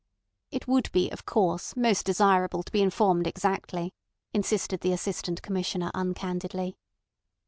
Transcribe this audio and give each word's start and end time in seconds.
"It 0.49 0.67
would 0.67 0.91
be, 0.91 1.11
of 1.11 1.27
course, 1.27 1.75
most 1.75 2.07
desirable 2.07 2.63
to 2.63 2.71
be 2.71 2.81
informed 2.81 3.27
exactly," 3.27 3.93
insisted 4.33 4.81
the 4.81 4.93
Assistant 4.93 5.43
Commissioner 5.43 5.91
uncandidly. 5.93 6.75